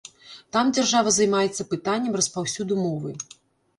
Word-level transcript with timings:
Там 0.55 0.69
дзяржава 0.77 1.13
займаецца 1.19 1.67
пытаннем 1.75 2.13
распаўсюду 2.23 2.73
мовы. 2.85 3.11